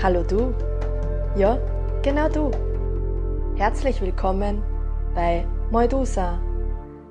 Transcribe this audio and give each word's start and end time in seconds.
Hallo 0.00 0.22
du. 0.22 0.54
Ja, 1.36 1.58
genau 2.04 2.28
du. 2.28 2.52
Herzlich 3.56 4.00
willkommen 4.00 4.62
bei 5.12 5.44
Moidusa, 5.72 6.40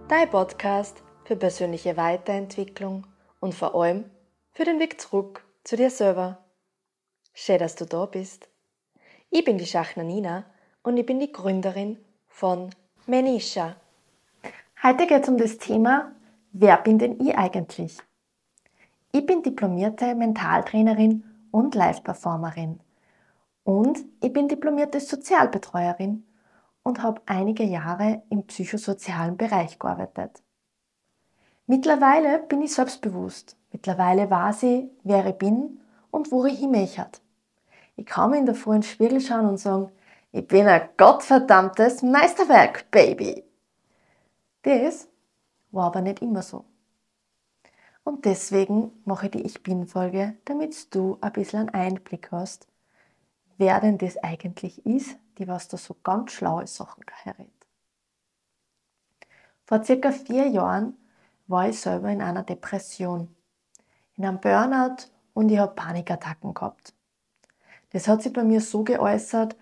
dein 0.07 0.29
Podcast 0.29 1.03
für 1.25 1.35
persönliche 1.35 1.97
Weiterentwicklung 1.97 3.05
und 3.41 3.53
vor 3.53 3.75
allem 3.75 4.05
für 4.51 4.63
den 4.63 4.79
Weg 4.79 5.01
zurück 5.01 5.43
zu 5.65 5.75
dir 5.75 5.89
selber. 5.89 6.45
Schön, 7.33 7.59
dass 7.59 7.75
du 7.75 7.85
da 7.85 8.05
bist. 8.05 8.47
Ich 9.31 9.43
bin 9.43 9.57
die 9.57 9.65
Schachner 9.65 10.05
Nina 10.05 10.45
und 10.81 10.95
ich 10.95 11.05
bin 11.05 11.19
die 11.19 11.33
Gründerin 11.33 11.97
von 12.29 12.69
Menisha. 13.05 13.75
Heute 14.81 15.07
geht 15.07 15.23
es 15.23 15.27
um 15.27 15.37
das 15.37 15.57
Thema, 15.57 16.13
wer 16.53 16.77
bin 16.77 16.99
denn 16.99 17.19
ich 17.19 17.37
eigentlich? 17.37 17.97
Ich 19.11 19.25
bin 19.25 19.43
diplomierte 19.43 20.15
Mentaltrainerin 20.15 21.25
und 21.51 21.75
Live-Performerin. 21.75 22.79
Und 23.67 23.99
ich 24.21 24.31
bin 24.31 24.47
diplomierte 24.47 25.01
Sozialbetreuerin 25.01 26.25
und 26.83 27.03
habe 27.03 27.21
einige 27.25 27.63
Jahre 27.63 28.23
im 28.29 28.47
psychosozialen 28.47 29.35
Bereich 29.35 29.77
gearbeitet. 29.77 30.41
Mittlerweile 31.65 32.39
bin 32.39 32.61
ich 32.61 32.73
selbstbewusst. 32.73 33.57
Mittlerweile 33.73 34.29
weiß 34.29 34.63
ich, 34.63 34.85
wer 35.03 35.25
ich 35.25 35.35
bin 35.35 35.81
und 36.11 36.31
wo 36.31 36.45
ich 36.45 36.59
hinmöchte. 36.59 37.19
Ich 37.97 38.05
kann 38.05 38.29
mir 38.31 38.37
in 38.37 38.45
der 38.45 38.55
Früh 38.55 38.73
in 38.73 38.83
Spiegel 38.83 39.19
schauen 39.19 39.49
und 39.49 39.57
sagen, 39.57 39.91
ich 40.31 40.47
bin 40.47 40.65
ein 40.65 40.87
gottverdammtes 40.95 42.03
Meisterwerk, 42.03 42.89
Baby. 42.89 43.43
Das 44.61 45.09
war 45.71 45.87
aber 45.87 45.99
nicht 45.99 46.21
immer 46.21 46.41
so. 46.41 46.63
Und 48.05 48.23
deswegen 48.23 48.93
mache 49.03 49.25
ich 49.25 49.33
die 49.33 49.41
Ich 49.41 49.61
Bin-Folge, 49.61 50.37
damit 50.45 50.95
du 50.95 51.17
ein 51.19 51.33
bisschen 51.33 51.67
einen 51.67 51.95
Einblick 51.97 52.31
hast, 52.31 52.69
wer 53.57 53.79
denn 53.79 53.97
das 53.97 54.17
eigentlich 54.17 54.85
ist, 54.85 55.17
die 55.37 55.47
was 55.47 55.67
da 55.67 55.77
so 55.77 55.95
ganz 56.03 56.31
schlaue 56.31 56.67
Sachen 56.67 57.03
herrät. 57.23 57.51
Vor 59.65 59.83
circa 59.83 60.11
vier 60.11 60.47
Jahren 60.47 60.95
war 61.47 61.69
ich 61.69 61.79
selber 61.79 62.09
in 62.09 62.21
einer 62.21 62.43
Depression, 62.43 63.35
in 64.15 64.25
einem 64.25 64.39
Burnout 64.39 65.07
und 65.33 65.49
ich 65.49 65.57
habe 65.57 65.75
Panikattacken 65.75 66.53
gehabt. 66.53 66.93
Das 67.91 68.07
hat 68.07 68.21
sich 68.21 68.33
bei 68.33 68.43
mir 68.43 68.61
so 68.61 68.83
geäußert, 68.83 69.55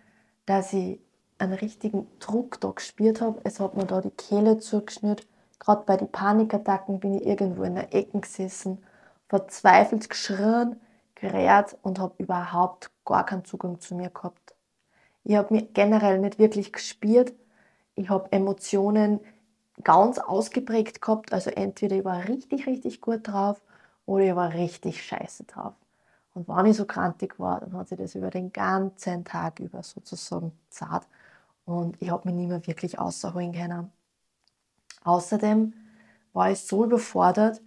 dass 0.46 0.74
ich 0.74 1.00
einen 1.38 1.54
richtigen 1.54 2.08
Druck 2.20 2.60
da 2.62 2.72
gespürt 2.72 3.22
habe. 3.22 3.40
Es 3.44 3.60
hat 3.60 3.76
mir 3.76 3.86
da 3.86 4.02
die 4.02 4.12
Kehle 4.12 4.60
zugeschnürt 4.60 5.28
Gerade 5.60 5.84
bei 5.86 5.98
den 5.98 6.12
Panikattacken 6.12 7.00
bin 7.00 7.16
ich 7.16 7.26
irgendwo 7.26 7.64
in 7.64 7.76
der 7.76 7.94
Ecke 7.94 8.20
gesessen, 8.20 8.84
verzweifelt 9.28 10.10
geschrien, 10.10 10.80
gerät 11.16 11.78
und 11.82 12.00
habe 12.00 12.16
überhaupt 12.18 12.92
gar 13.06 13.26
keinen 13.26 13.46
Zugang 13.46 13.80
zu 13.80 13.96
mir 13.96 14.10
gehabt. 14.10 14.56
Ich 15.24 15.36
habe 15.36 15.54
mich 15.54 15.74
generell 15.74 16.20
nicht 16.20 16.38
wirklich 16.38 16.72
gespürt. 16.72 17.34
Ich 17.96 18.10
habe 18.10 18.32
Emotionen 18.32 19.20
ganz 19.84 20.20
ausgeprägt 20.20 21.02
gehabt. 21.02 21.34
Also 21.34 21.50
entweder 21.50 21.96
ich 21.96 22.06
war 22.06 22.28
richtig, 22.28 22.68
richtig 22.68 23.02
gut 23.02 23.28
drauf 23.28 23.62
oder 24.06 24.24
ich 24.24 24.36
war 24.36 24.54
richtig 24.54 25.04
scheiße 25.04 25.46
drauf. 25.46 25.74
Und 26.34 26.48
wenn 26.48 26.66
ich 26.66 26.78
so 26.78 26.86
krantig 26.86 27.40
war, 27.40 27.62
dann 27.62 27.74
hat 27.74 27.88
sich 27.88 27.98
das 27.98 28.14
über 28.14 28.30
den 28.30 28.52
ganzen 28.52 29.24
Tag 29.24 29.60
über 29.60 29.82
sozusagen 29.84 30.52
zart. 30.70 31.08
Und 31.66 32.00
ich 32.02 32.10
habe 32.12 32.28
mich 32.28 32.36
nicht 32.36 32.50
mehr 32.50 32.68
wirklich 32.68 33.00
außerholen 33.00 33.54
können. 33.54 33.92
Außerdem 35.04 35.74
war 36.34 36.52
ich 36.52 36.60
so 36.60 36.84
überfordert, 36.84 37.62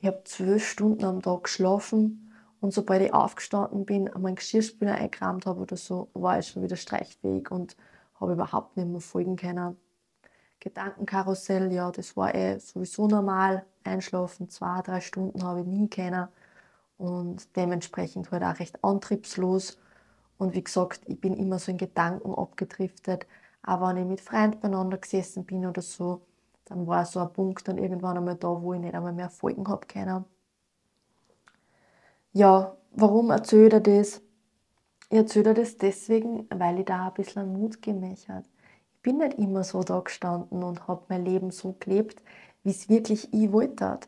ich 0.00 0.06
habe 0.06 0.22
zwölf 0.24 0.66
Stunden 0.66 1.04
am 1.04 1.22
Tag 1.22 1.44
geschlafen 1.44 2.33
und 2.64 2.72
sobald 2.72 3.02
ich 3.02 3.12
aufgestanden 3.12 3.84
bin, 3.84 4.08
meinen 4.18 4.36
Geschirrspüler 4.36 4.94
eingekramt 4.94 5.44
habe 5.44 5.60
oder 5.60 5.76
so, 5.76 6.08
war 6.14 6.38
ich 6.38 6.48
schon 6.48 6.62
wieder 6.62 6.76
streichfähig 6.76 7.50
und 7.50 7.76
habe 8.18 8.32
überhaupt 8.32 8.78
nicht 8.78 8.88
mehr 8.88 9.02
folgen 9.02 9.36
können. 9.36 9.76
Gedankenkarussell, 10.60 11.70
ja, 11.74 11.90
das 11.90 12.16
war 12.16 12.34
eh 12.34 12.58
sowieso 12.58 13.06
normal. 13.06 13.66
Einschlafen, 13.84 14.48
zwei, 14.48 14.80
drei 14.80 15.02
Stunden 15.02 15.42
habe 15.42 15.60
ich 15.60 15.66
nie 15.66 15.90
können 15.90 16.26
und 16.96 17.54
dementsprechend 17.54 18.30
halt 18.30 18.42
auch 18.42 18.58
recht 18.58 18.82
antriebslos. 18.82 19.78
Und 20.38 20.54
wie 20.54 20.64
gesagt, 20.64 21.02
ich 21.04 21.20
bin 21.20 21.34
immer 21.34 21.58
so 21.58 21.70
in 21.70 21.76
Gedanken 21.76 22.34
abgedriftet, 22.34 23.26
auch 23.62 23.86
wenn 23.86 23.98
ich 23.98 24.06
mit 24.06 24.22
Freunden 24.22 24.60
beieinander 24.60 24.96
gesessen 24.96 25.44
bin 25.44 25.66
oder 25.66 25.82
so, 25.82 26.22
dann 26.64 26.86
war 26.86 27.04
so 27.04 27.20
ein 27.20 27.30
Punkt 27.30 27.68
dann 27.68 27.76
irgendwann 27.76 28.16
einmal 28.16 28.36
da, 28.36 28.62
wo 28.62 28.72
ich 28.72 28.80
nicht 28.80 28.94
einmal 28.94 29.12
mehr 29.12 29.28
folgen 29.28 29.68
habe 29.68 29.86
können. 29.86 30.24
Ja, 32.36 32.76
warum 32.90 33.30
erzähle 33.30 33.76
ich 33.76 33.82
dir 33.84 33.98
das? 33.98 34.20
Ich 35.08 35.18
erzähle 35.18 35.54
das 35.54 35.76
deswegen, 35.76 36.48
weil 36.50 36.80
ich 36.80 36.84
da 36.84 37.06
ein 37.06 37.14
bisschen 37.14 37.52
Mut 37.52 37.80
gemächt 37.80 38.28
habe. 38.28 38.44
Ich 38.92 39.02
bin 39.02 39.18
nicht 39.18 39.38
immer 39.38 39.62
so 39.62 39.84
da 39.84 40.00
gestanden 40.00 40.64
und 40.64 40.88
habe 40.88 41.04
mein 41.08 41.24
Leben 41.24 41.52
so 41.52 41.76
gelebt, 41.78 42.20
wie 42.64 42.70
es 42.70 42.88
wirklich 42.88 43.32
ich 43.32 43.52
wollte. 43.52 44.00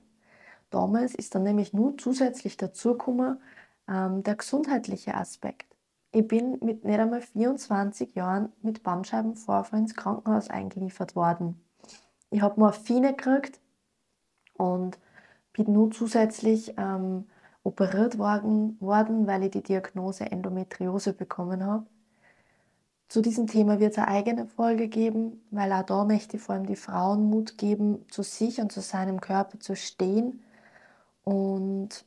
Damals 0.71 1.15
ist 1.15 1.37
dann 1.37 1.45
nämlich 1.45 1.73
nur 1.73 1.97
zusätzlich 1.99 2.57
dazugekommen 2.57 3.41
ähm, 3.89 4.25
der 4.25 4.35
gesundheitliche 4.35 5.15
Aspekt. 5.15 5.77
Ich 6.11 6.27
bin 6.27 6.59
mit 6.61 6.85
nicht 6.85 6.99
einmal 6.99 7.21
24 7.21 8.17
Jahren 8.17 8.53
mit 8.61 8.83
Bandscheibenvorfall 8.83 9.79
ins 9.79 9.95
Krankenhaus 9.95 10.51
eingeliefert 10.51 11.15
worden. 11.15 11.61
Ich 12.31 12.43
habe 12.43 12.59
Morphine 12.59 13.15
gekriegt 13.15 13.61
und 14.55 14.99
bin 15.53 15.73
nur 15.73 15.93
zusätzlich 15.93 16.75
ähm, 16.77 17.27
operiert 17.67 18.17
worden, 18.17 18.77
worden, 18.81 19.27
weil 19.27 19.43
ich 19.43 19.51
die 19.51 19.63
Diagnose 19.63 20.31
Endometriose 20.31 21.13
bekommen 21.13 21.65
habe. 21.67 21.85
Zu 23.09 23.23
diesem 23.23 23.49
Thema 23.49 23.81
wird 23.81 23.93
es 23.93 23.99
eine 23.99 24.09
eigene 24.09 24.47
Folge 24.47 24.89
geben, 24.89 25.45
weil 25.51 25.73
auch 25.73 25.83
da 25.83 26.05
möchte 26.05 26.37
ich 26.37 26.43
vor 26.43 26.55
allem 26.55 26.67
die 26.67 26.77
Frauen 26.77 27.29
Mut 27.29 27.59
geben, 27.59 28.05
zu 28.11 28.23
sich 28.23 28.61
und 28.61 28.71
zu 28.71 28.81
seinem 28.81 29.21
Körper 29.21 29.59
zu 29.59 29.75
stehen 29.75 30.43
und 31.25 32.05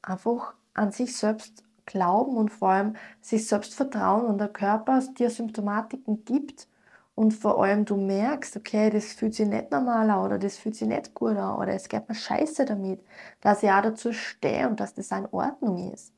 einfach 0.00 0.54
an 0.74 0.92
sich 0.92 1.16
selbst 1.16 1.62
glauben 1.84 2.36
und 2.36 2.50
vor 2.50 2.70
allem 2.70 2.96
sich 3.20 3.46
selbst 3.46 3.74
vertrauen 3.74 4.26
und 4.26 4.38
der 4.38 4.48
Körper 4.48 5.02
dir 5.18 5.28
Symptomatiken 5.28 6.24
gibt 6.24 6.68
und 7.14 7.32
vor 7.32 7.62
allem 7.62 7.84
du 7.84 7.96
merkst, 7.96 8.56
okay, 8.56 8.90
das 8.90 9.12
fühlt 9.12 9.34
sich 9.34 9.46
nicht 9.46 9.70
normal 9.70 10.10
an 10.10 10.24
oder 10.24 10.38
das 10.38 10.56
fühlt 10.56 10.76
sich 10.76 10.88
nicht 10.88 11.14
gut 11.14 11.36
an 11.36 11.56
oder 11.58 11.74
es 11.74 11.88
geht 11.88 12.08
mir 12.08 12.14
scheiße 12.14 12.64
damit, 12.64 13.00
dass 13.40 13.62
ich 13.62 13.70
auch 13.70 13.82
dazu 13.82 14.12
stehe 14.12 14.68
und 14.68 14.80
dass 14.80 14.94
das 14.94 15.10
in 15.10 15.26
Ordnung 15.30 15.92
ist. 15.92 16.12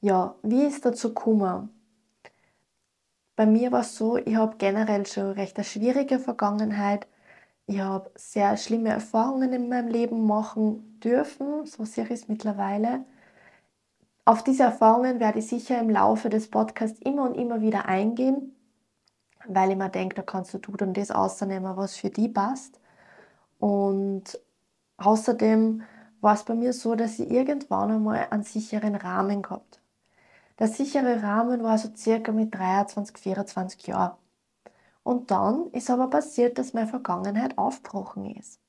Ja, 0.00 0.36
wie 0.42 0.64
ist 0.64 0.84
dazu 0.84 1.08
gekommen? 1.08 1.70
Bei 3.36 3.46
mir 3.46 3.72
war 3.72 3.80
es 3.80 3.96
so, 3.96 4.16
ich 4.18 4.36
habe 4.36 4.56
generell 4.58 5.06
schon 5.06 5.32
recht 5.32 5.56
eine 5.56 5.64
schwierige 5.64 6.18
Vergangenheit. 6.18 7.06
Ich 7.66 7.80
habe 7.80 8.10
sehr 8.14 8.56
schlimme 8.56 8.90
Erfahrungen 8.90 9.52
in 9.52 9.68
meinem 9.68 9.88
Leben 9.88 10.26
machen 10.26 11.00
dürfen, 11.00 11.66
so 11.66 11.84
sehe 11.84 12.04
ich 12.04 12.10
es 12.10 12.28
mittlerweile. 12.28 13.04
Auf 14.24 14.44
diese 14.44 14.64
Erfahrungen 14.64 15.20
werde 15.20 15.38
ich 15.40 15.48
sicher 15.48 15.78
im 15.80 15.90
Laufe 15.90 16.28
des 16.30 16.50
Podcasts 16.50 17.00
immer 17.02 17.24
und 17.24 17.34
immer 17.34 17.60
wieder 17.60 17.86
eingehen 17.86 18.55
weil 19.48 19.70
ich 19.70 19.76
mir 19.76 19.88
denke, 19.88 20.16
da 20.16 20.22
kannst 20.22 20.54
du 20.54 20.58
dann 20.58 20.94
das 20.94 21.10
ausnehmen, 21.10 21.76
was 21.76 21.96
für 21.96 22.10
die 22.10 22.28
passt. 22.28 22.80
Und 23.58 24.38
außerdem 24.98 25.82
war 26.20 26.34
es 26.34 26.44
bei 26.44 26.54
mir 26.54 26.72
so, 26.72 26.94
dass 26.94 27.18
ich 27.18 27.30
irgendwann 27.30 27.90
einmal 27.90 28.28
einen 28.30 28.42
sicheren 28.42 28.94
Rahmen 28.94 29.42
gehabt. 29.42 29.80
Der 30.58 30.68
sichere 30.68 31.22
Rahmen 31.22 31.62
war 31.62 31.78
so 31.78 31.88
circa 31.94 32.32
mit 32.32 32.54
23, 32.54 33.18
24 33.18 33.86
Jahren. 33.86 34.16
Und 35.02 35.30
dann 35.30 35.68
ist 35.72 35.90
aber 35.90 36.08
passiert, 36.10 36.58
dass 36.58 36.72
meine 36.72 36.88
Vergangenheit 36.88 37.58
aufgebrochen 37.58 38.26
ist. 38.34 38.60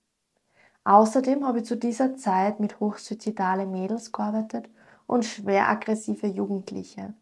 Außerdem 0.83 1.45
habe 1.45 1.59
ich 1.59 1.65
zu 1.65 1.75
dieser 1.75 2.15
Zeit 2.15 2.59
mit 2.59 2.79
hochsuizidale 2.79 3.65
Mädels 3.65 4.11
gearbeitet 4.11 4.69
und 5.07 5.25
schwer 5.25 5.67
aggressive 5.69 6.27
Jugendliche. 6.27 7.13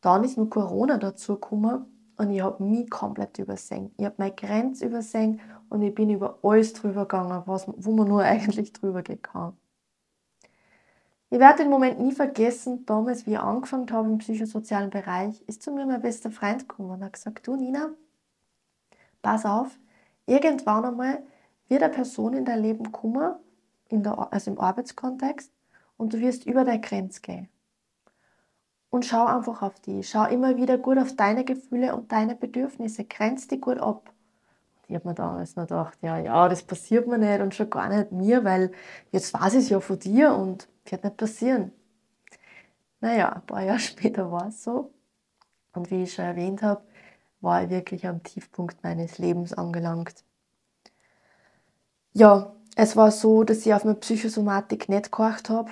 Dann 0.00 0.24
ist 0.24 0.36
nur 0.36 0.50
Corona 0.50 0.98
dazu 0.98 1.34
gekommen 1.34 1.91
und 2.16 2.30
ich 2.30 2.40
habe 2.42 2.62
mich 2.62 2.88
komplett 2.90 3.38
übersehen. 3.38 3.92
Ich 3.96 4.04
habe 4.04 4.16
meine 4.18 4.34
Grenze 4.34 4.86
übersehen 4.86 5.40
und 5.68 5.82
ich 5.82 5.94
bin 5.94 6.10
über 6.10 6.38
alles 6.42 6.72
drüber 6.72 7.02
gegangen, 7.02 7.42
was, 7.46 7.66
wo 7.68 7.92
man 7.92 8.08
nur 8.08 8.22
eigentlich 8.22 8.72
drüber 8.72 9.02
gehen 9.02 9.22
kann. 9.22 9.56
Ich 11.30 11.38
werde 11.38 11.62
den 11.62 11.70
Moment 11.70 11.98
nie 11.98 12.12
vergessen, 12.12 12.84
damals, 12.84 13.26
wie 13.26 13.32
ich 13.32 13.38
angefangen 13.38 13.90
habe 13.90 14.08
im 14.08 14.18
psychosozialen 14.18 14.90
Bereich, 14.90 15.42
ist 15.46 15.62
zu 15.62 15.72
mir 15.72 15.86
mein 15.86 16.02
bester 16.02 16.30
Freund 16.30 16.68
gekommen 16.68 16.90
und 16.90 17.04
hat 17.04 17.14
gesagt, 17.14 17.46
du 17.46 17.56
Nina, 17.56 17.90
pass 19.22 19.46
auf, 19.46 19.78
irgendwann 20.26 20.84
einmal 20.84 21.22
wird 21.68 21.82
eine 21.82 21.92
Person 21.92 22.34
in 22.34 22.44
dein 22.44 22.60
Leben 22.60 22.92
kommen, 22.92 23.34
in 23.88 24.02
der, 24.02 24.30
also 24.30 24.50
im 24.50 24.60
Arbeitskontext, 24.60 25.50
und 25.96 26.12
du 26.12 26.20
wirst 26.20 26.44
über 26.44 26.64
deine 26.64 26.80
Grenze 26.80 27.22
gehen 27.22 27.48
und 28.92 29.06
schau 29.06 29.24
einfach 29.24 29.62
auf 29.62 29.80
die. 29.80 30.02
Schau 30.02 30.26
immer 30.26 30.58
wieder 30.58 30.76
gut 30.76 30.98
auf 30.98 31.16
deine 31.16 31.46
Gefühle 31.46 31.96
und 31.96 32.12
deine 32.12 32.34
Bedürfnisse. 32.34 33.04
Grenz 33.06 33.48
die 33.48 33.58
gut 33.58 33.78
ab. 33.78 34.12
Und 34.82 34.90
ich 34.90 34.94
habe 34.94 35.08
mir 35.08 35.14
damals 35.14 35.56
noch 35.56 35.66
gedacht, 35.66 35.96
ja, 36.02 36.18
ja, 36.18 36.46
das 36.46 36.62
passiert 36.62 37.06
mir 37.06 37.16
nicht 37.16 37.40
und 37.40 37.54
schon 37.54 37.70
gar 37.70 37.88
nicht 37.88 38.12
mir, 38.12 38.44
weil 38.44 38.70
jetzt 39.10 39.32
weiß 39.32 39.54
ich 39.54 39.60
es 39.60 39.68
ja 39.70 39.80
von 39.80 39.98
dir 39.98 40.34
und 40.34 40.68
wird 40.84 41.04
nicht 41.04 41.16
passieren. 41.16 41.72
Naja, 43.00 43.30
ein 43.30 43.46
paar 43.46 43.62
Jahre 43.62 43.78
später 43.80 44.30
war 44.30 44.48
es 44.48 44.62
so. 44.62 44.92
Und 45.72 45.90
wie 45.90 46.02
ich 46.02 46.12
schon 46.12 46.26
erwähnt 46.26 46.60
habe, 46.60 46.82
war 47.40 47.64
ich 47.64 47.70
wirklich 47.70 48.06
am 48.06 48.22
Tiefpunkt 48.22 48.84
meines 48.84 49.16
Lebens 49.16 49.54
angelangt. 49.54 50.22
Ja, 52.12 52.54
es 52.76 52.94
war 52.94 53.10
so, 53.10 53.42
dass 53.42 53.64
ich 53.64 53.72
auf 53.72 53.84
meine 53.84 53.96
Psychosomatik 53.96 54.90
nicht 54.90 55.10
gehorcht 55.10 55.48
habe. 55.48 55.70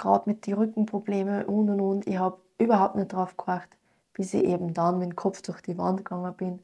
Gerade 0.00 0.30
mit 0.30 0.46
den 0.46 0.54
Rückenproblemen 0.54 1.44
und 1.44 1.68
und 1.68 1.80
und. 1.80 2.06
Ich 2.06 2.16
habe 2.16 2.38
überhaupt 2.56 2.96
nicht 2.96 3.12
drauf 3.12 3.36
gehorcht, 3.36 3.68
bis 4.14 4.32
ich 4.32 4.44
eben 4.44 4.72
dann 4.72 4.98
mit 4.98 5.10
dem 5.10 5.16
Kopf 5.16 5.42
durch 5.42 5.60
die 5.60 5.76
Wand 5.76 5.98
gegangen 5.98 6.34
bin 6.34 6.58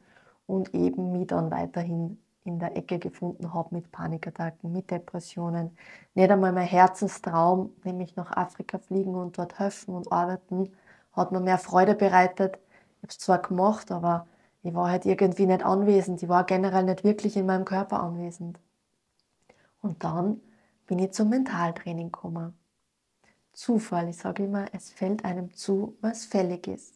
und 0.46 0.72
eben 0.74 1.12
mich 1.12 1.26
dann 1.26 1.50
weiterhin 1.50 2.18
in 2.44 2.58
der 2.58 2.74
Ecke 2.78 2.98
gefunden 2.98 3.52
habe 3.52 3.74
mit 3.74 3.92
Panikattacken, 3.92 4.72
mit 4.72 4.90
Depressionen. 4.90 5.76
Nicht 6.14 6.30
einmal 6.30 6.52
mein 6.52 6.66
Herzenstraum, 6.66 7.74
nämlich 7.84 8.16
nach 8.16 8.34
Afrika 8.34 8.78
fliegen 8.78 9.14
und 9.14 9.36
dort 9.36 9.58
helfen 9.58 9.94
und 9.94 10.10
arbeiten, 10.10 10.72
hat 11.12 11.30
mir 11.30 11.40
mehr 11.40 11.58
Freude 11.58 11.94
bereitet. 11.94 12.56
Ich 12.56 13.02
habe 13.02 13.08
es 13.08 13.18
zwar 13.18 13.42
gemacht, 13.42 13.92
aber 13.92 14.26
ich 14.62 14.72
war 14.74 14.90
halt 14.90 15.04
irgendwie 15.04 15.44
nicht 15.44 15.62
anwesend. 15.62 16.22
Ich 16.22 16.28
war 16.30 16.44
generell 16.44 16.84
nicht 16.84 17.04
wirklich 17.04 17.36
in 17.36 17.44
meinem 17.44 17.66
Körper 17.66 18.02
anwesend. 18.02 18.58
Und 19.82 20.02
dann 20.04 20.40
bin 20.86 20.98
ich 21.00 21.12
zum 21.12 21.28
Mentaltraining 21.28 22.10
gekommen. 22.12 22.54
Zufall, 23.56 24.10
ich 24.10 24.18
sage 24.18 24.44
immer, 24.44 24.66
es 24.74 24.90
fällt 24.90 25.24
einem 25.24 25.54
zu, 25.54 25.96
was 26.02 26.26
fällig 26.26 26.68
ist. 26.68 26.92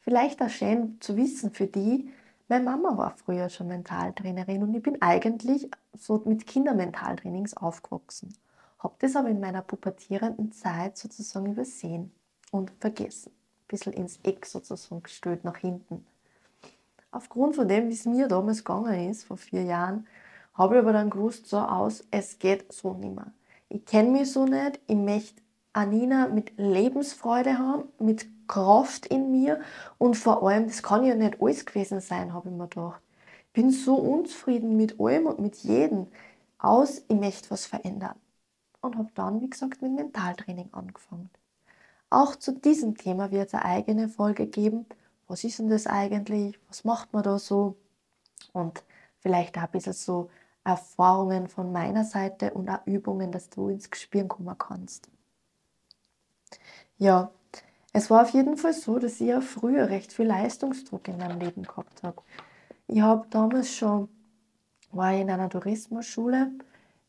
Vielleicht 0.00 0.42
auch 0.42 0.48
schön 0.48 1.00
zu 1.00 1.16
wissen 1.16 1.52
für 1.52 1.68
die, 1.68 2.10
meine 2.48 2.64
Mama 2.64 2.96
war 2.98 3.16
früher 3.16 3.48
schon 3.48 3.68
Mentaltrainerin 3.68 4.64
und 4.64 4.74
ich 4.74 4.82
bin 4.82 5.00
eigentlich 5.00 5.70
so 5.94 6.20
mit 6.24 6.48
Kindermentaltrainings 6.48 7.56
aufgewachsen. 7.56 8.36
Habe 8.80 8.96
das 8.98 9.14
aber 9.14 9.28
in 9.28 9.38
meiner 9.38 9.62
pubertierenden 9.62 10.50
Zeit 10.50 10.98
sozusagen 10.98 11.52
übersehen 11.52 12.10
und 12.50 12.72
vergessen. 12.80 13.30
Ein 13.30 13.68
bisschen 13.68 13.92
ins 13.92 14.18
Eck 14.24 14.46
sozusagen 14.46 15.04
gestellt, 15.04 15.44
nach 15.44 15.58
hinten. 15.58 16.04
Aufgrund 17.12 17.54
von 17.54 17.68
dem, 17.68 17.88
wie 17.88 17.94
es 17.94 18.04
mir 18.04 18.26
damals 18.26 18.64
gegangen 18.64 19.10
ist, 19.10 19.24
vor 19.24 19.36
vier 19.36 19.62
Jahren, 19.62 20.08
habe 20.54 20.74
ich 20.74 20.80
aber 20.80 20.92
dann 20.92 21.10
gewusst, 21.10 21.46
so 21.46 21.58
aus, 21.58 22.04
es 22.10 22.40
geht 22.40 22.72
so 22.72 22.94
nicht 22.94 23.14
mehr. 23.14 23.32
Ich 23.68 23.84
kenne 23.84 24.10
mich 24.10 24.32
so 24.32 24.44
nicht, 24.44 24.80
ich 24.86 24.96
möchte 24.96 25.42
Anina 25.72 26.28
mit 26.28 26.52
Lebensfreude 26.56 27.58
haben, 27.58 27.88
mit 27.98 28.26
Kraft 28.48 29.06
in 29.06 29.32
mir 29.32 29.60
und 29.98 30.16
vor 30.16 30.42
allem, 30.46 30.66
das 30.68 30.82
kann 30.82 31.04
ja 31.04 31.14
nicht 31.14 31.40
alles 31.42 31.66
gewesen 31.66 32.00
sein, 32.00 32.32
habe 32.32 32.48
ich 32.48 32.54
mir 32.54 32.68
gedacht. 32.68 33.02
Ich 33.48 33.52
bin 33.52 33.70
so 33.70 33.96
unzufrieden 33.96 34.76
mit 34.76 35.00
allem 35.00 35.26
und 35.26 35.38
mit 35.40 35.56
jedem. 35.58 36.06
Aus, 36.58 37.02
ich 37.08 37.16
möchte 37.16 37.50
was 37.50 37.66
verändern. 37.66 38.16
Und 38.80 38.96
habe 38.96 39.10
dann, 39.14 39.40
wie 39.40 39.50
gesagt, 39.50 39.82
mit 39.82 39.92
Mentaltraining 39.92 40.68
angefangen. 40.72 41.30
Auch 42.10 42.36
zu 42.36 42.52
diesem 42.52 42.96
Thema 42.96 43.30
wird 43.30 43.48
es 43.48 43.54
eine 43.54 43.64
eigene 43.64 44.08
Folge 44.08 44.46
geben. 44.46 44.86
Was 45.28 45.44
ist 45.44 45.58
denn 45.58 45.68
das 45.68 45.86
eigentlich? 45.86 46.58
Was 46.68 46.84
macht 46.84 47.12
man 47.12 47.22
da 47.24 47.38
so? 47.38 47.76
Und 48.52 48.84
vielleicht 49.20 49.58
auch 49.58 49.62
ein 49.64 49.70
bisschen 49.72 49.92
so 49.92 50.30
Erfahrungen 50.66 51.46
von 51.48 51.72
meiner 51.72 52.04
Seite 52.04 52.52
und 52.52 52.68
auch 52.68 52.84
Übungen, 52.86 53.30
dass 53.30 53.48
du 53.50 53.68
ins 53.68 53.88
Gespür 53.88 54.24
kommen 54.24 54.58
kannst. 54.58 55.08
Ja, 56.98 57.30
es 57.92 58.10
war 58.10 58.22
auf 58.22 58.30
jeden 58.30 58.56
Fall 58.56 58.72
so, 58.72 58.98
dass 58.98 59.20
ich 59.20 59.28
ja 59.28 59.40
früher 59.40 59.88
recht 59.88 60.12
viel 60.12 60.26
Leistungsdruck 60.26 61.06
in 61.08 61.18
meinem 61.18 61.38
Leben 61.38 61.62
gehabt 61.62 62.02
habe. 62.02 62.20
Ich 62.88 63.00
habe 63.00 63.26
damals 63.30 63.74
schon, 63.74 64.08
war 64.90 65.14
ich 65.14 65.20
in 65.20 65.30
einer 65.30 65.48
Tourismusschule 65.48 66.50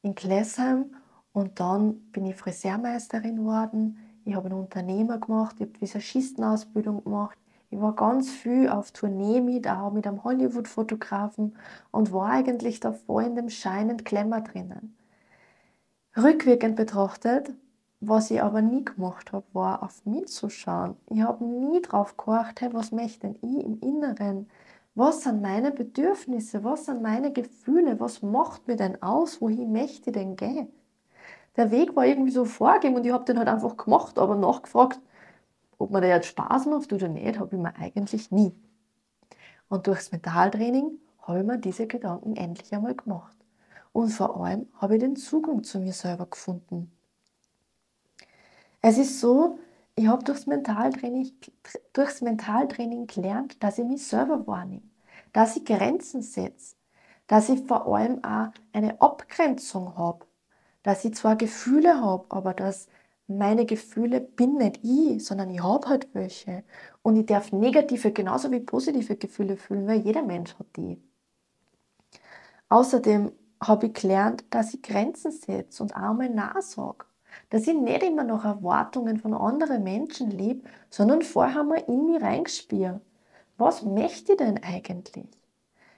in 0.04 0.14
Klessheim 0.14 0.96
und 1.34 1.60
dann 1.60 1.96
bin 2.12 2.26
ich 2.28 2.36
Friseurmeisterin 2.36 3.38
geworden. 3.38 3.98
Ich 4.24 4.36
habe 4.36 4.50
einen 4.50 4.60
Unternehmer 4.60 5.18
gemacht, 5.18 5.56
ich 5.60 5.68
habe 5.68 5.82
Visagistenausbildung 5.82 7.04
gemacht. 7.04 7.38
Ich 7.70 7.80
war 7.80 7.96
ganz 7.96 8.30
viel 8.30 8.70
auf 8.70 8.92
Tournee 8.92 9.42
mit, 9.42 9.68
auch 9.68 9.92
mit 9.92 10.08
einem 10.08 10.24
Hollywood-Fotografen 10.24 11.56
und 11.92 12.12
war 12.12 12.30
eigentlich 12.30 12.80
da 12.80 12.94
voll 12.94 13.24
in 13.24 13.36
dem 13.36 13.50
Schein 13.50 13.90
und 13.90 14.06
Klemmer 14.06 14.42
drinnen. 14.42 14.96
Rückwirkend 16.16 16.76
betrachtet 16.76 17.54
was 18.00 18.30
ich 18.30 18.42
aber 18.42 18.62
nie 18.62 18.86
gemacht 18.86 19.32
habe, 19.34 19.46
war 19.54 19.82
auf 19.82 20.06
mich 20.06 20.28
zu 20.28 20.50
schauen. 20.50 20.96
Ich 21.10 21.22
habe 21.22 21.44
nie 21.44 21.82
drauf 21.82 22.16
geachtet, 22.16 22.62
hey, 22.62 22.74
was 22.74 22.92
möchte 22.92 23.28
denn 23.28 23.36
ich 23.42 23.66
im 23.66 23.80
Inneren? 23.80 24.50
Was 24.94 25.24
sind 25.24 25.42
meine 25.42 25.72
Bedürfnisse? 25.72 26.64
Was 26.64 26.86
sind 26.86 27.02
meine 27.02 27.34
Gefühle? 27.34 28.00
Was 28.00 28.22
macht 28.22 28.68
mir 28.68 28.76
denn 28.76 29.02
aus? 29.02 29.42
Wohin 29.42 29.72
möchte 29.72 30.12
ich 30.12 30.14
denn 30.14 30.36
gehen? 30.36 30.68
Der 31.56 31.72
Weg 31.72 31.96
war 31.96 32.06
irgendwie 32.06 32.32
so 32.32 32.46
vorgegeben 32.46 32.96
und 32.98 33.06
ich 33.06 33.12
habe 33.12 33.26
den 33.26 33.40
halt 33.40 33.48
einfach 33.48 33.78
gemacht, 33.78 34.20
aber 34.20 34.36
nachgefragt, 34.36 35.00
ob 35.78 35.92
mir 35.92 36.02
der 36.02 36.16
jetzt 36.16 36.28
Spaß 36.28 36.66
macht 36.68 36.92
oder 36.94 37.08
nicht, 37.08 37.40
habe 37.40 37.56
ich 37.56 37.62
mir 37.62 37.76
eigentlich 37.76 38.32
nie. 38.32 38.54
Und 39.70 39.88
durchs 39.88 40.12
Mentaltraining 40.12 41.00
habe 41.22 41.40
ich 41.40 41.46
mir 41.46 41.58
diese 41.58 41.88
Gedanken 41.88 42.36
endlich 42.36 42.74
einmal 42.74 42.96
gemacht. 42.96 43.38
Und 43.94 44.10
vor 44.10 44.44
allem 44.44 44.68
habe 44.80 44.96
ich 44.96 45.02
den 45.02 45.16
Zugang 45.16 45.64
zu 45.64 45.80
mir 45.80 45.94
selber 45.94 46.26
gefunden. 46.26 46.92
Es 48.82 48.98
ist 48.98 49.20
so, 49.20 49.58
ich 49.96 50.08
habe 50.08 50.24
durchs 50.24 50.46
Mentaltraining, 50.46 51.32
durchs 51.94 52.22
Mentaltraining 52.22 53.08
gelernt, 53.08 53.62
dass 53.64 53.80
ich 53.80 53.86
mich 53.86 54.06
selber 54.06 54.46
wahrnehme, 54.46 54.84
dass 55.34 55.58
ich 55.58 55.66
Grenzen 55.66 56.22
setze, 56.22 56.76
dass 57.26 57.50
ich 57.50 57.66
vor 57.66 57.88
allem 57.88 58.24
auch 58.24 58.52
eine 58.74 59.02
Abgrenzung 59.02 59.98
habe, 59.98 60.26
dass 60.84 61.04
ich 61.04 61.16
zwar 61.16 61.36
Gefühle 61.36 62.00
habe, 62.00 62.26
aber 62.30 62.54
dass 62.54 62.88
meine 63.28 63.66
Gefühle 63.66 64.22
bin 64.22 64.56
nicht 64.56 64.80
ich, 64.84 65.26
sondern 65.26 65.50
ich 65.50 65.62
habe 65.62 65.88
halt 65.90 66.08
welche. 66.14 66.64
Und 67.04 67.16
ich 67.18 67.26
darf 67.26 67.52
negative 67.52 68.12
genauso 68.12 68.52
wie 68.52 68.60
positive 68.60 69.16
Gefühle 69.18 69.58
fühlen, 69.58 69.88
weil 69.88 70.00
jeder 70.02 70.24
Mensch 70.24 70.58
hat 70.58 70.68
die. 70.78 71.02
Außerdem 72.70 73.32
habe 73.62 73.88
ich 73.88 73.94
gelernt, 73.94 74.46
dass 74.50 74.74
ich 74.74 74.82
Grenzen 74.82 75.32
setze 75.32 75.84
und 75.84 75.96
auch 75.96 76.14
mal 76.14 76.30
nachsage 76.30 77.06
dass 77.50 77.68
ich 77.68 77.74
nicht 77.76 78.04
immer 78.04 78.24
noch 78.24 78.46
Erwartungen 78.46 79.18
von 79.18 79.34
anderen 79.34 79.84
Menschen 79.84 80.32
lebe, 80.32 80.68
sondern 80.90 81.22
vorher 81.22 81.64
mal 81.64 81.84
in 81.88 82.06
mich 82.12 82.22
reingespiele. 82.22 83.02
Was 83.58 83.84
möchte 83.84 84.34
ich 84.34 84.38
denn 84.38 84.62
eigentlich? 84.64 85.26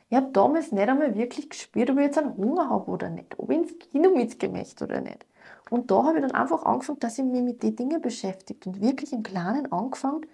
Ich 0.10 0.18
habe 0.18 0.32
damals 0.32 0.72
nicht 0.72 0.88
einmal 0.88 1.16
wirklich 1.16 1.50
gespürt, 1.50 1.90
ob 1.92 1.98
ich 1.98 2.06
jetzt 2.06 2.18
einen 2.18 2.36
Hunger 2.38 2.70
habe 2.70 2.90
oder 2.92 3.10
nicht, 3.10 3.38
ob 3.38 3.52
ich 3.52 3.58
ins 3.58 3.80
Kino 3.80 4.10
mitgehen 4.12 4.54
möchte 4.54 4.86
oder 4.86 5.02
nicht. 5.02 5.26
Und 5.70 5.92
da 5.92 6.04
habe 6.04 6.18
ich 6.18 6.22
dann 6.22 6.32
einfach 6.32 6.64
angefangen, 6.64 7.00
dass 7.00 7.18
ich 7.18 7.26
mich 7.26 7.44
mit 7.44 7.64
den 7.64 7.76
Dingen 7.76 8.02
beschäftigt 8.02 8.66
und 8.66 8.82
wirklich 8.82 9.14
im 9.14 9.24
Kleinen 9.24 9.72
angefangen, 9.72 10.26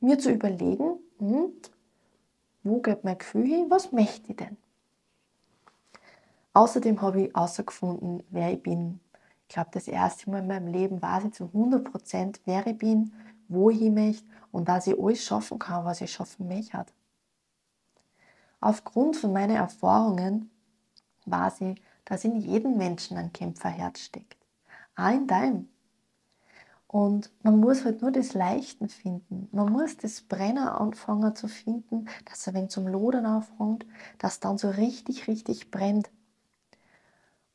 mir 0.00 0.18
zu 0.18 0.30
überlegen, 0.30 0.98
hm, 1.18 1.52
wo 2.62 2.80
geht 2.80 3.04
mein 3.04 3.18
Gefühl 3.18 3.46
hin, 3.46 3.66
was 3.68 3.92
möchte 3.92 4.30
ich 4.30 4.36
denn? 4.36 4.56
Außerdem 6.54 7.00
habe 7.02 7.22
ich 7.22 7.34
herausgefunden, 7.34 8.22
wer 8.30 8.52
ich 8.52 8.62
bin, 8.62 9.00
ich 9.48 9.54
glaube, 9.54 9.70
das 9.72 9.88
erste 9.88 10.30
Mal 10.30 10.40
in 10.40 10.46
meinem 10.46 10.66
Leben 10.66 11.00
weiß 11.00 11.24
ich 11.24 11.32
zu 11.32 11.44
100 11.44 11.82
Prozent, 11.82 12.40
wer 12.44 12.66
ich 12.66 12.76
bin, 12.76 13.14
wo 13.48 13.70
ich 13.70 13.80
möchte 13.90 14.26
und 14.52 14.68
dass 14.68 14.86
ich 14.86 14.98
alles 14.98 15.24
schaffen 15.24 15.58
kann, 15.58 15.86
was 15.86 16.02
ich 16.02 16.12
schaffen 16.12 16.48
möchte. 16.48 16.84
Aufgrund 18.60 19.16
von 19.16 19.32
meinen 19.32 19.56
Erfahrungen 19.56 20.50
weiß 21.24 21.62
ich, 21.62 21.82
dass 22.04 22.24
in 22.24 22.36
jedem 22.36 22.76
Menschen 22.76 23.16
ein 23.16 23.32
Kämpferherz 23.32 24.00
steckt. 24.00 24.37
Auch 24.98 25.12
in 25.12 25.28
deinem. 25.28 25.68
Und 26.88 27.30
man 27.42 27.60
muss 27.60 27.84
halt 27.84 28.02
nur 28.02 28.10
das 28.10 28.34
Leichten 28.34 28.88
finden. 28.88 29.48
Man 29.52 29.70
muss 29.70 29.96
das 29.96 30.22
Brenner 30.22 30.80
anfangen 30.80 31.36
zu 31.36 31.46
finden, 31.46 32.06
dass 32.24 32.46
er 32.46 32.54
wenn 32.54 32.68
zum 32.68 32.88
Lodern 32.88 33.26
aufhängt, 33.26 33.86
dass 34.18 34.40
dann 34.40 34.58
so 34.58 34.70
richtig, 34.70 35.28
richtig 35.28 35.70
brennt 35.70 36.10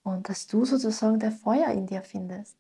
und 0.04 0.30
dass 0.30 0.48
du 0.48 0.64
sozusagen 0.64 1.20
der 1.20 1.32
Feuer 1.32 1.70
in 1.70 1.88
dir 1.88 2.02
findest. 2.04 2.56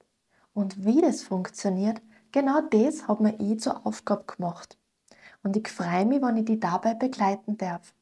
Und 0.53 0.83
wie 0.83 0.99
das 0.99 1.21
funktioniert, 1.21 2.01
genau 2.31 2.59
das 2.61 3.07
hat 3.07 3.21
mir 3.21 3.39
ich 3.39 3.61
zur 3.61 3.85
Aufgabe 3.85 4.25
gemacht. 4.25 4.77
Und 5.43 5.55
ich 5.55 5.69
freue 5.69 6.05
mich, 6.05 6.21
wenn 6.21 6.37
ich 6.37 6.45
dich 6.45 6.59
dabei 6.59 6.93
begleiten 6.93 7.57
darf. 7.57 7.93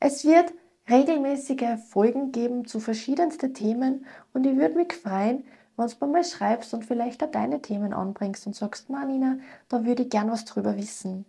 Es 0.00 0.24
wird 0.24 0.52
regelmäßige 0.90 1.78
Folgen 1.88 2.32
geben 2.32 2.66
zu 2.66 2.80
verschiedensten 2.80 3.54
Themen 3.54 4.06
und 4.32 4.44
ich 4.46 4.56
würde 4.56 4.76
mich 4.76 4.92
freuen, 4.92 5.44
wenn 5.76 5.88
du 5.88 6.06
mal 6.06 6.24
schreibst 6.24 6.74
und 6.74 6.84
vielleicht 6.84 7.22
auch 7.22 7.30
deine 7.30 7.62
Themen 7.62 7.94
anbringst 7.94 8.46
und 8.46 8.54
sagst, 8.54 8.90
Manina, 8.90 9.38
da 9.68 9.84
würde 9.84 10.02
ich 10.02 10.10
gern 10.10 10.30
was 10.30 10.44
drüber 10.44 10.76
wissen. 10.76 11.24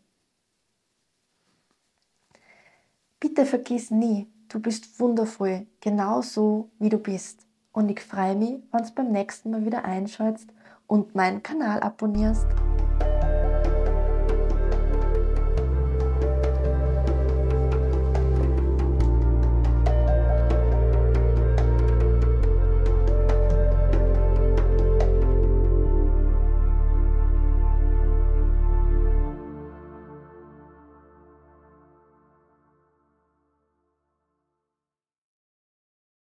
Bitte 3.19 3.45
vergiss 3.45 3.91
nie, 3.91 4.27
Du 4.51 4.59
bist 4.59 4.99
wundervoll, 4.99 5.65
genauso 5.79 6.71
wie 6.77 6.89
du 6.89 6.97
bist. 6.97 7.47
Und 7.71 7.89
ich 7.89 8.01
freue 8.01 8.35
mich, 8.35 8.59
wenn 8.69 8.83
du 8.83 8.91
beim 8.93 9.11
nächsten 9.13 9.49
Mal 9.49 9.65
wieder 9.65 9.85
einschaltest 9.85 10.49
und 10.87 11.15
meinen 11.15 11.41
Kanal 11.41 11.79
abonnierst. 11.79 12.45